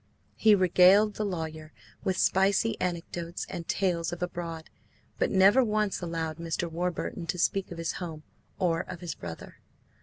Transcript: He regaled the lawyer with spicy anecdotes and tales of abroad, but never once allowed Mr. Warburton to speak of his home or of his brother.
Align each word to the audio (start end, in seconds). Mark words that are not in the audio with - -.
He 0.35 0.55
regaled 0.55 1.13
the 1.13 1.23
lawyer 1.23 1.73
with 2.03 2.17
spicy 2.17 2.75
anecdotes 2.81 3.45
and 3.47 3.67
tales 3.67 4.11
of 4.11 4.23
abroad, 4.23 4.71
but 5.19 5.29
never 5.29 5.63
once 5.63 6.01
allowed 6.01 6.37
Mr. 6.37 6.67
Warburton 6.71 7.27
to 7.27 7.37
speak 7.37 7.71
of 7.71 7.77
his 7.77 7.91
home 8.01 8.23
or 8.57 8.81
of 8.89 9.01
his 9.01 9.13
brother. 9.13 9.59